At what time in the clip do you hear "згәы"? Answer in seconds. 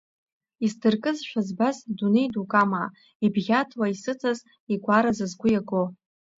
5.31-5.49